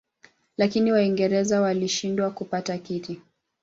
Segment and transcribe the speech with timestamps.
[0.57, 3.21] Lakini Waingereza walishindwa kupata kiti.